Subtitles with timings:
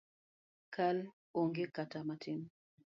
[0.73, 0.97] Kal
[1.39, 2.41] onge kata matin